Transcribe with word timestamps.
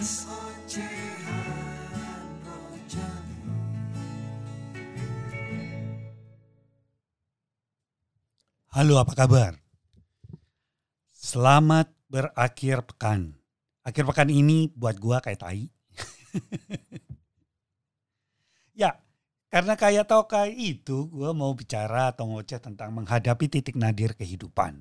Halo, 0.00 0.32
apa 8.96 9.12
kabar? 9.12 9.60
Selamat 11.12 11.92
berakhir 12.08 12.80
pekan. 12.88 13.36
Akhir 13.84 14.08
pekan 14.08 14.32
ini 14.32 14.72
buat 14.72 14.96
gua 14.96 15.20
kayak 15.20 15.36
tai. 15.36 15.68
ya, 18.80 18.96
karena 19.52 19.76
kayak 19.76 20.08
tau 20.08 20.24
kayak 20.24 20.56
itu, 20.56 21.12
gua 21.12 21.36
mau 21.36 21.52
bicara 21.52 22.08
atau 22.08 22.24
ngoceh 22.24 22.56
tentang 22.56 22.96
menghadapi 22.96 23.52
titik 23.52 23.76
nadir 23.76 24.16
kehidupan. 24.16 24.80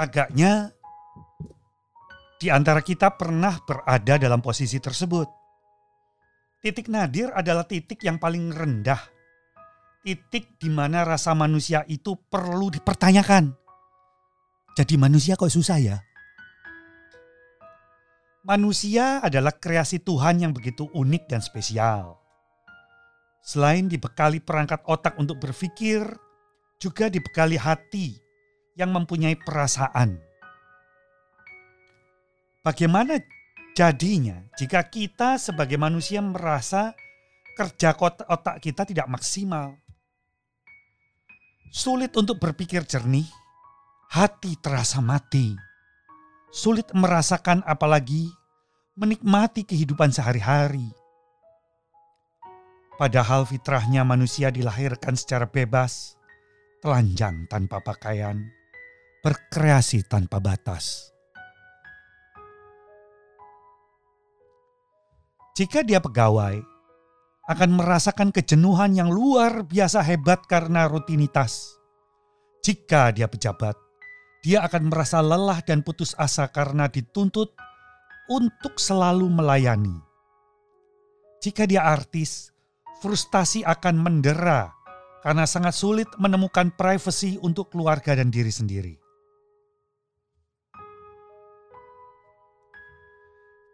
Agaknya 0.00 0.72
di 2.40 2.48
antara 2.48 2.80
kita 2.80 3.20
pernah 3.20 3.60
berada 3.60 4.16
dalam 4.16 4.40
posisi 4.40 4.80
tersebut. 4.80 5.28
Titik 6.64 6.88
nadir 6.88 7.28
adalah 7.36 7.68
titik 7.68 8.00
yang 8.00 8.16
paling 8.16 8.48
rendah. 8.48 8.96
Titik 10.00 10.56
di 10.56 10.72
mana 10.72 11.04
rasa 11.04 11.36
manusia 11.36 11.84
itu 11.84 12.16
perlu 12.16 12.72
dipertanyakan. 12.72 13.52
Jadi 14.72 14.96
manusia 14.96 15.36
kok 15.36 15.52
susah 15.52 15.76
ya? 15.76 16.00
Manusia 18.48 19.20
adalah 19.20 19.52
kreasi 19.52 20.00
Tuhan 20.00 20.40
yang 20.40 20.56
begitu 20.56 20.88
unik 20.96 21.28
dan 21.28 21.44
spesial. 21.44 22.16
Selain 23.44 23.84
dibekali 23.84 24.40
perangkat 24.40 24.80
otak 24.88 25.20
untuk 25.20 25.36
berpikir, 25.44 26.08
juga 26.80 27.12
dibekali 27.12 27.60
hati 27.60 28.29
yang 28.80 28.96
mempunyai 28.96 29.36
perasaan 29.36 30.30
Bagaimana 32.60 33.16
jadinya 33.72 34.36
jika 34.60 34.84
kita 34.84 35.40
sebagai 35.40 35.80
manusia 35.80 36.20
merasa 36.20 36.92
kerja 37.56 37.96
otak 38.28 38.60
kita 38.60 38.84
tidak 38.84 39.08
maksimal? 39.08 39.80
Sulit 41.72 42.12
untuk 42.20 42.36
berpikir 42.36 42.84
jernih, 42.84 43.24
hati 44.12 44.60
terasa 44.60 45.00
mati. 45.00 45.56
Sulit 46.52 46.92
merasakan 46.92 47.64
apalagi 47.64 48.28
menikmati 48.92 49.64
kehidupan 49.64 50.12
sehari-hari. 50.12 50.92
Padahal 53.00 53.48
fitrahnya 53.48 54.04
manusia 54.04 54.52
dilahirkan 54.52 55.16
secara 55.16 55.48
bebas, 55.48 56.20
telanjang 56.84 57.48
tanpa 57.48 57.80
pakaian, 57.80 58.52
berkreasi 59.20 60.04
tanpa 60.08 60.40
batas. 60.40 61.12
Jika 65.56 65.84
dia 65.84 66.00
pegawai, 66.00 66.56
akan 67.50 67.70
merasakan 67.76 68.30
kejenuhan 68.30 68.94
yang 68.96 69.10
luar 69.10 69.66
biasa 69.66 70.00
hebat 70.06 70.46
karena 70.48 70.88
rutinitas. 70.88 71.76
Jika 72.64 73.10
dia 73.10 73.26
pejabat, 73.26 73.74
dia 74.40 74.64
akan 74.64 74.88
merasa 74.88 75.20
lelah 75.20 75.60
dan 75.66 75.82
putus 75.82 76.14
asa 76.16 76.48
karena 76.48 76.88
dituntut 76.88 77.52
untuk 78.30 78.78
selalu 78.78 79.26
melayani. 79.28 79.98
Jika 81.42 81.66
dia 81.66 81.84
artis, 81.84 82.52
frustasi 83.00 83.66
akan 83.66 83.96
mendera 83.96 84.70
karena 85.24 85.44
sangat 85.48 85.72
sulit 85.76 86.08
menemukan 86.16 86.72
privasi 86.76 87.40
untuk 87.40 87.72
keluarga 87.72 88.16
dan 88.16 88.28
diri 88.28 88.52
sendiri. 88.52 88.99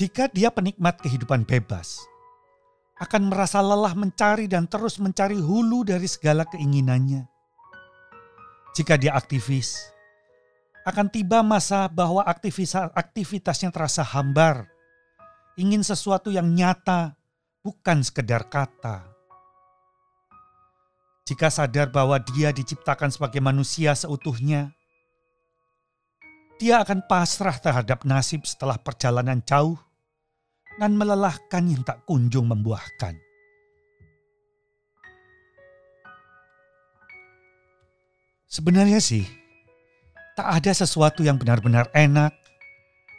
Jika 0.00 0.32
dia 0.32 0.48
penikmat 0.48 0.96
kehidupan 1.04 1.44
bebas, 1.44 2.00
akan 3.04 3.28
merasa 3.28 3.60
lelah 3.60 3.92
mencari 3.92 4.48
dan 4.48 4.64
terus 4.64 4.96
mencari 4.96 5.36
hulu 5.36 5.84
dari 5.84 6.08
segala 6.08 6.48
keinginannya. 6.48 7.28
Jika 8.72 8.96
dia 8.96 9.12
aktivis, 9.12 9.76
akan 10.88 11.12
tiba 11.12 11.44
masa 11.44 11.84
bahwa 11.92 12.24
aktivitasnya 12.96 13.68
terasa 13.68 14.00
hambar, 14.00 14.72
ingin 15.60 15.84
sesuatu 15.84 16.32
yang 16.32 16.48
nyata, 16.48 17.20
bukan 17.60 18.00
sekedar 18.00 18.48
kata. 18.48 19.04
Jika 21.28 21.52
sadar 21.52 21.92
bahwa 21.92 22.16
dia 22.16 22.56
diciptakan 22.56 23.12
sebagai 23.12 23.44
manusia 23.44 23.92
seutuhnya, 23.92 24.72
dia 26.56 26.80
akan 26.80 27.04
pasrah 27.04 27.60
terhadap 27.60 28.08
nasib 28.08 28.48
setelah 28.48 28.80
perjalanan 28.80 29.44
jauh 29.44 29.76
dan 30.80 30.96
melelahkan 30.96 31.68
yang 31.68 31.84
tak 31.84 32.00
kunjung 32.08 32.48
membuahkan. 32.48 33.12
Sebenarnya 38.48 38.96
sih, 38.96 39.28
tak 40.32 40.48
ada 40.48 40.72
sesuatu 40.72 41.20
yang 41.20 41.36
benar-benar 41.36 41.92
enak, 41.92 42.32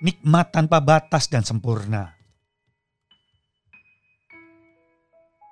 nikmat 0.01 0.49
tanpa 0.49 0.81
batas 0.81 1.29
dan 1.29 1.45
sempurna. 1.45 2.17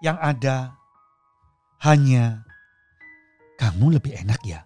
Yang 0.02 0.18
ada 0.18 0.58
hanya 1.86 2.42
kamu 3.62 4.02
lebih 4.02 4.18
enak 4.18 4.42
ya? 4.42 4.66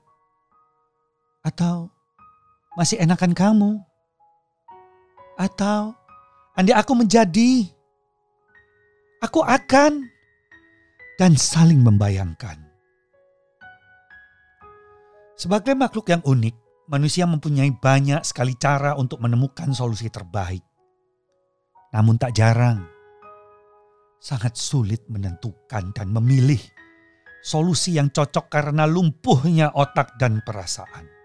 Atau 1.44 1.92
masih 2.80 3.04
enakan 3.04 3.36
kamu? 3.36 3.72
Atau 5.36 5.94
Andai 6.53 6.78
aku 6.78 6.94
menjadi, 6.94 7.66
aku 9.25 9.41
akan 9.41 10.06
dan 11.18 11.34
saling 11.34 11.81
membayangkan. 11.81 12.62
Sebagai 15.34 15.74
makhluk 15.74 16.13
yang 16.13 16.22
unik, 16.22 16.53
manusia 16.94 17.25
mempunyai 17.25 17.74
banyak 17.74 18.22
sekali 18.22 18.53
cara 18.53 18.94
untuk 18.94 19.18
menemukan 19.25 19.74
solusi 19.74 20.13
terbaik. 20.13 20.62
Namun 21.90 22.22
tak 22.22 22.38
jarang, 22.38 22.86
sangat 24.22 24.53
sulit 24.53 25.02
menentukan 25.09 25.90
dan 25.90 26.13
memilih 26.13 26.62
solusi 27.42 27.97
yang 27.97 28.13
cocok 28.13 28.46
karena 28.53 28.86
lumpuhnya 28.86 29.74
otak 29.74 30.22
dan 30.22 30.38
perasaan. 30.46 31.22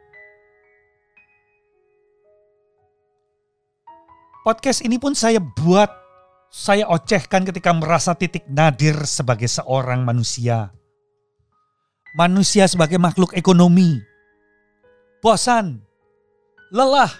Podcast 4.48 4.80
ini 4.80 4.96
pun 4.96 5.12
saya 5.12 5.44
buat, 5.44 5.92
saya 6.48 6.88
ocehkan 6.88 7.44
ketika 7.44 7.68
merasa 7.76 8.16
titik 8.16 8.48
nadir 8.48 8.96
sebagai 9.04 9.44
seorang 9.44 10.08
manusia. 10.08 10.72
Manusia 12.16 12.64
sebagai 12.64 12.96
makhluk 12.96 13.36
ekonomi. 13.36 14.00
Bosan, 15.20 15.84
lelah, 16.72 17.12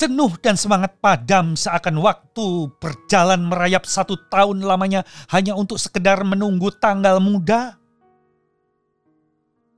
jenuh 0.00 0.32
dan 0.40 0.56
semangat 0.56 0.96
padam 0.96 1.60
seakan 1.60 2.00
waktu 2.00 2.72
berjalan 2.80 3.44
merayap 3.44 3.84
satu 3.84 4.16
tahun 4.32 4.64
lamanya 4.64 5.04
hanya 5.28 5.52
untuk 5.52 5.76
sekedar 5.76 6.24
menunggu 6.24 6.72
tanggal 6.72 7.20
muda. 7.20 7.76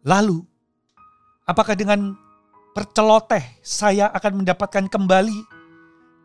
Lalu, 0.06 0.46
apakah 1.42 1.74
dengan 1.74 2.14
perceloteh 2.70 3.42
saya 3.66 4.14
akan 4.14 4.46
mendapatkan 4.46 4.86
kembali 4.86 5.55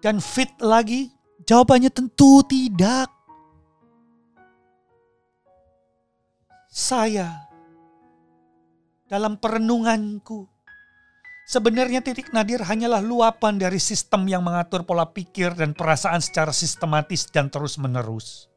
dan 0.02 0.18
fit 0.20 0.52
lagi? 0.60 1.14
Jawabannya 1.46 1.90
tentu 1.94 2.42
tidak. 2.46 3.10
Saya 6.72 7.48
dalam 9.06 9.36
perenunganku 9.38 10.52
Sebenarnya 11.52 12.00
titik 12.00 12.32
nadir 12.32 12.64
hanyalah 12.64 13.04
luapan 13.04 13.60
dari 13.60 13.76
sistem 13.76 14.24
yang 14.24 14.40
mengatur 14.40 14.88
pola 14.88 15.04
pikir 15.12 15.52
dan 15.52 15.76
perasaan 15.76 16.24
secara 16.24 16.56
sistematis 16.56 17.28
dan 17.28 17.52
terus-menerus. 17.52 18.48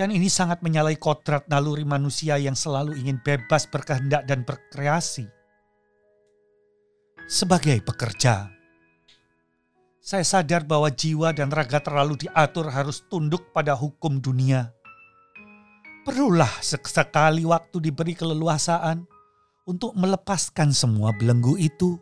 Dan 0.00 0.16
ini 0.16 0.32
sangat 0.32 0.64
menyalahi 0.64 0.96
kodrat 0.96 1.44
naluri 1.52 1.84
manusia 1.84 2.40
yang 2.40 2.56
selalu 2.56 2.96
ingin 2.96 3.20
bebas 3.20 3.68
berkehendak 3.68 4.24
dan 4.24 4.48
berkreasi. 4.48 5.28
Sebagai 7.28 7.84
pekerja, 7.84 8.48
saya 10.00 10.24
sadar 10.24 10.64
bahwa 10.64 10.88
jiwa 10.88 11.36
dan 11.36 11.52
raga 11.52 11.76
terlalu 11.76 12.16
diatur 12.24 12.72
harus 12.72 13.04
tunduk 13.12 13.52
pada 13.52 13.76
hukum 13.76 14.16
dunia. 14.16 14.72
Perlulah 16.08 16.50
sekali 16.64 17.44
waktu 17.44 17.76
diberi 17.84 18.16
keleluasaan 18.16 19.04
untuk 19.68 19.92
melepaskan 19.92 20.72
semua 20.72 21.12
belenggu 21.12 21.60
itu. 21.60 22.00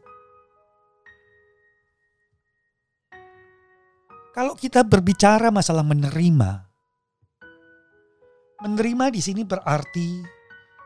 Kalau 4.31 4.55
kita 4.55 4.87
berbicara 4.87 5.50
masalah 5.50 5.83
menerima, 5.83 6.50
menerima 8.62 9.05
di 9.11 9.19
sini 9.19 9.43
berarti 9.43 10.23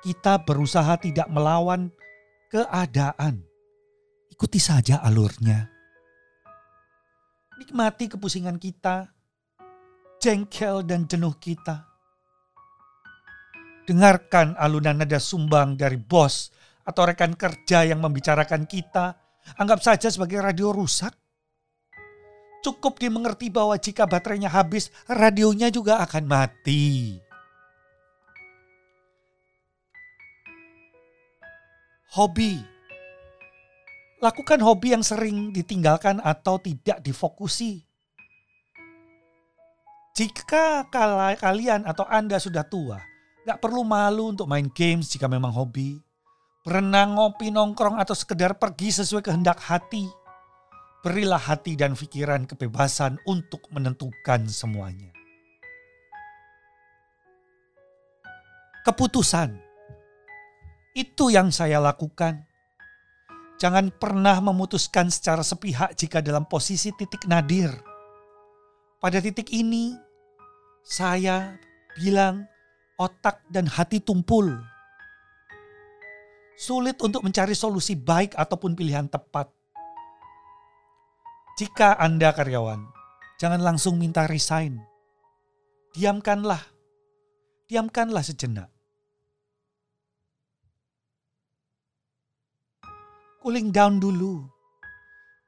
kita 0.00 0.40
berusaha 0.40 0.96
tidak 0.96 1.28
melawan 1.28 1.92
keadaan. 2.48 3.44
Ikuti 4.32 4.56
saja 4.56 5.04
alurnya. 5.04 5.71
Nikmati 7.62 8.10
kepusingan 8.10 8.58
kita, 8.58 9.06
jengkel 10.18 10.82
dan 10.82 11.06
jenuh 11.06 11.30
kita. 11.38 11.86
Dengarkan 13.86 14.58
alunan 14.58 14.98
nada 14.98 15.22
sumbang 15.22 15.78
dari 15.78 15.94
bos 15.94 16.50
atau 16.82 17.06
rekan 17.06 17.38
kerja 17.38 17.86
yang 17.86 18.02
membicarakan 18.02 18.66
kita. 18.66 19.14
Anggap 19.62 19.78
saja 19.78 20.10
sebagai 20.10 20.42
radio 20.42 20.74
rusak 20.74 21.14
Cukup 22.66 22.98
dimengerti 22.98 23.46
bahwa 23.46 23.78
jika 23.78 24.06
baterainya 24.10 24.50
habis, 24.50 24.90
radionya 25.06 25.70
juga 25.70 26.02
akan 26.02 26.24
mati. 26.26 27.18
Hobi. 32.14 32.71
Lakukan 34.22 34.62
hobi 34.62 34.94
yang 34.94 35.02
sering 35.02 35.50
ditinggalkan 35.50 36.22
atau 36.22 36.62
tidak 36.62 37.02
difokusi. 37.02 37.82
Jika 40.14 40.86
kalian 41.42 41.82
atau 41.82 42.06
Anda 42.06 42.38
sudah 42.38 42.62
tua, 42.62 43.02
gak 43.42 43.58
perlu 43.58 43.82
malu 43.82 44.30
untuk 44.30 44.46
main 44.46 44.70
games 44.70 45.10
jika 45.10 45.26
memang 45.26 45.50
hobi. 45.50 45.98
Berenang, 46.62 47.18
ngopi, 47.18 47.50
nongkrong, 47.50 47.98
atau 47.98 48.14
sekedar 48.14 48.54
pergi 48.54 48.94
sesuai 48.94 49.26
kehendak 49.26 49.58
hati 49.58 50.06
berilah 51.02 51.42
hati 51.42 51.74
dan 51.74 51.98
pikiran 51.98 52.46
kebebasan 52.46 53.18
untuk 53.26 53.66
menentukan 53.74 54.46
semuanya. 54.46 55.10
Keputusan 58.86 59.58
itu 60.94 61.34
yang 61.34 61.50
saya 61.50 61.82
lakukan. 61.82 62.46
Jangan 63.62 63.94
pernah 63.94 64.42
memutuskan 64.42 65.06
secara 65.06 65.46
sepihak 65.46 65.94
jika 65.94 66.18
dalam 66.18 66.42
posisi 66.50 66.90
titik 66.90 67.30
nadir. 67.30 67.70
Pada 68.98 69.22
titik 69.22 69.54
ini, 69.54 69.94
saya 70.82 71.54
bilang 71.94 72.42
otak 72.98 73.46
dan 73.46 73.70
hati 73.70 74.02
tumpul. 74.02 74.50
Sulit 76.58 76.98
untuk 76.98 77.22
mencari 77.22 77.54
solusi 77.54 77.94
baik 77.94 78.34
ataupun 78.34 78.74
pilihan 78.74 79.06
tepat 79.06 79.46
jika 81.52 82.00
Anda 82.00 82.32
karyawan, 82.32 82.80
jangan 83.36 83.60
langsung 83.60 84.00
minta 84.00 84.24
resign. 84.24 84.80
Diamkanlah. 85.92 86.64
Diamkanlah 87.68 88.24
sejenak. 88.24 88.71
Cooling 93.42 93.74
down 93.74 93.98
dulu. 93.98 94.46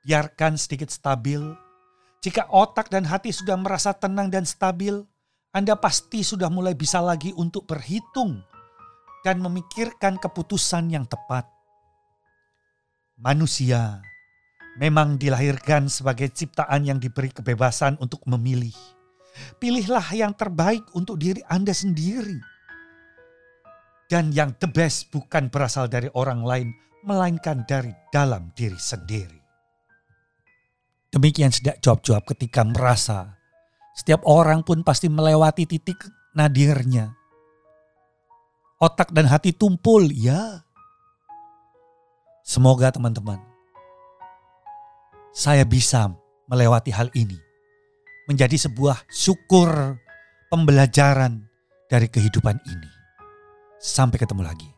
Biarkan 0.02 0.58
sedikit 0.58 0.90
stabil. 0.90 1.38
Jika 2.26 2.50
otak 2.50 2.90
dan 2.90 3.06
hati 3.06 3.30
sudah 3.30 3.54
merasa 3.54 3.94
tenang 3.94 4.34
dan 4.34 4.42
stabil, 4.42 4.98
Anda 5.54 5.78
pasti 5.78 6.26
sudah 6.26 6.50
mulai 6.50 6.74
bisa 6.74 6.98
lagi 6.98 7.30
untuk 7.38 7.70
berhitung 7.70 8.42
dan 9.22 9.38
memikirkan 9.38 10.18
keputusan 10.18 10.90
yang 10.90 11.06
tepat. 11.06 11.46
Manusia 13.14 14.02
memang 14.74 15.14
dilahirkan 15.14 15.86
sebagai 15.86 16.34
ciptaan 16.34 16.82
yang 16.82 16.98
diberi 16.98 17.30
kebebasan 17.30 17.94
untuk 18.02 18.26
memilih. 18.26 18.74
Pilihlah 19.62 20.10
yang 20.18 20.34
terbaik 20.34 20.82
untuk 20.98 21.22
diri 21.22 21.46
Anda 21.46 21.70
sendiri. 21.70 22.42
Dan 24.10 24.34
yang 24.34 24.50
the 24.58 24.66
best 24.66 25.14
bukan 25.14 25.46
berasal 25.46 25.86
dari 25.86 26.10
orang 26.18 26.42
lain, 26.42 26.74
melainkan 27.04 27.62
dari 27.68 27.92
dalam 28.10 28.50
diri 28.56 28.80
sendiri. 28.80 29.40
Demikian 31.12 31.54
sedak 31.54 31.78
jawab-jawab 31.78 32.26
ketika 32.34 32.66
merasa 32.66 33.38
setiap 33.94 34.26
orang 34.26 34.66
pun 34.66 34.82
pasti 34.82 35.06
melewati 35.06 35.68
titik 35.68 36.00
nadirnya. 36.34 37.14
Otak 38.82 39.14
dan 39.14 39.30
hati 39.30 39.54
tumpul, 39.54 40.10
ya. 40.10 40.66
Semoga 42.42 42.90
teman-teman 42.90 43.54
saya 45.34 45.66
bisa 45.66 46.14
melewati 46.46 46.94
hal 46.94 47.10
ini. 47.18 47.36
Menjadi 48.30 48.56
sebuah 48.56 49.04
syukur 49.10 49.98
pembelajaran 50.48 51.44
dari 51.90 52.06
kehidupan 52.08 52.56
ini. 52.64 52.90
Sampai 53.82 54.16
ketemu 54.16 54.46
lagi. 54.46 54.73